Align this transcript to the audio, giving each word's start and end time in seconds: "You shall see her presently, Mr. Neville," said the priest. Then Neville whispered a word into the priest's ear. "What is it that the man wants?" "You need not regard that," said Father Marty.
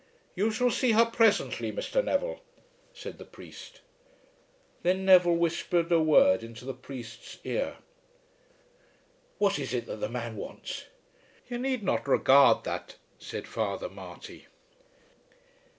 "You 0.35 0.49
shall 0.49 0.71
see 0.71 0.93
her 0.93 1.05
presently, 1.05 1.71
Mr. 1.71 2.03
Neville," 2.03 2.39
said 2.91 3.19
the 3.19 3.23
priest. 3.23 3.81
Then 4.81 5.05
Neville 5.05 5.35
whispered 5.35 5.91
a 5.91 5.99
word 5.99 6.41
into 6.41 6.65
the 6.65 6.73
priest's 6.73 7.37
ear. 7.43 7.75
"What 9.37 9.59
is 9.59 9.75
it 9.75 9.85
that 9.85 9.97
the 10.01 10.09
man 10.09 10.37
wants?" 10.37 10.85
"You 11.47 11.59
need 11.59 11.83
not 11.83 12.07
regard 12.07 12.63
that," 12.63 12.95
said 13.19 13.45
Father 13.47 13.89
Marty. 13.89 14.47